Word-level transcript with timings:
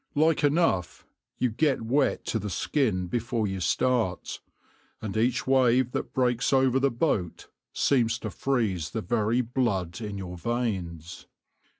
Like 0.15 0.43
enough 0.43 1.05
you 1.37 1.51
get 1.51 1.83
wet 1.83 2.25
to 2.25 2.39
the 2.39 2.49
skin 2.49 3.05
before 3.05 3.45
you 3.45 3.59
start, 3.59 4.39
and 4.99 5.15
each 5.15 5.45
wave 5.45 5.91
that 5.91 6.11
breaks 6.11 6.51
over 6.51 6.79
the 6.79 6.89
boat 6.89 7.49
seems 7.71 8.17
to 8.17 8.31
freeze 8.31 8.89
the 8.89 9.01
very 9.01 9.41
blood 9.41 10.01
in 10.01 10.17
your 10.17 10.37
veins. 10.37 11.27